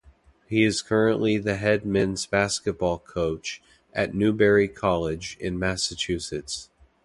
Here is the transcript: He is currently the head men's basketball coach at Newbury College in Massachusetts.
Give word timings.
He 0.47 0.63
is 0.63 0.81
currently 0.81 1.37
the 1.37 1.57
head 1.57 1.85
men's 1.85 2.25
basketball 2.25 2.97
coach 2.97 3.61
at 3.93 4.15
Newbury 4.15 4.67
College 4.67 5.37
in 5.39 5.59
Massachusetts. 5.59 6.71